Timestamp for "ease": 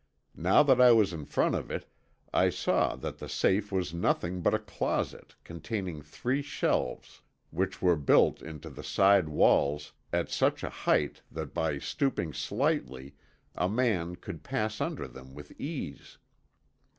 15.61-16.17